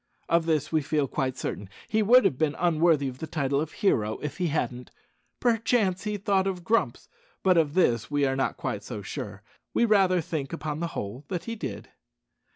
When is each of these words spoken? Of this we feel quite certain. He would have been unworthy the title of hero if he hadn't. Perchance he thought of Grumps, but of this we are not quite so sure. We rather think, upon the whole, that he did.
Of 0.27 0.47
this 0.47 0.71
we 0.71 0.81
feel 0.81 1.07
quite 1.07 1.37
certain. 1.37 1.69
He 1.87 2.01
would 2.01 2.25
have 2.25 2.35
been 2.35 2.55
unworthy 2.57 3.07
the 3.11 3.27
title 3.27 3.61
of 3.61 3.71
hero 3.71 4.17
if 4.23 4.37
he 4.37 4.47
hadn't. 4.47 4.89
Perchance 5.39 6.05
he 6.05 6.17
thought 6.17 6.47
of 6.47 6.63
Grumps, 6.63 7.07
but 7.43 7.55
of 7.55 7.75
this 7.75 8.09
we 8.09 8.25
are 8.25 8.35
not 8.35 8.57
quite 8.57 8.81
so 8.81 9.03
sure. 9.03 9.43
We 9.75 9.85
rather 9.85 10.19
think, 10.19 10.53
upon 10.53 10.79
the 10.79 10.87
whole, 10.97 11.25
that 11.27 11.43
he 11.43 11.55
did. 11.55 11.89